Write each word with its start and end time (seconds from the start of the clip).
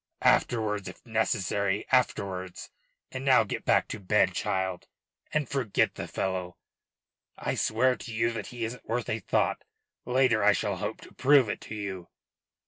"Afterwards 0.23 0.87
if 0.87 1.05
necessary, 1.05 1.85
afterwards. 1.91 2.71
And 3.11 3.23
now 3.23 3.43
get 3.43 3.65
back 3.65 3.87
to 3.89 3.99
bed, 3.99 4.33
child, 4.33 4.87
and 5.31 5.47
forget 5.47 5.93
the 5.93 6.07
fellow. 6.07 6.57
I 7.37 7.53
swear 7.53 7.95
to 7.95 8.11
you 8.11 8.31
that 8.31 8.47
he 8.47 8.65
isn't 8.65 8.89
worth 8.89 9.09
a 9.09 9.19
thought. 9.19 9.63
Later 10.05 10.43
I 10.43 10.53
shall 10.53 10.77
hope 10.77 11.01
to 11.01 11.13
prove 11.13 11.49
it 11.49 11.61
to 11.61 11.75
you." 11.75 12.09